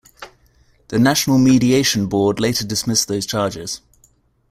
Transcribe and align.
The 0.87 0.97
National 0.97 1.37
Mediation 1.37 2.07
Board 2.07 2.39
later 2.39 2.65
dismissed 2.65 3.07
those 3.07 3.23
charges. 3.27 3.81